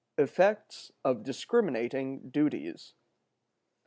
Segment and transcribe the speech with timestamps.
[0.17, 2.95] Effects of discriminating Duties.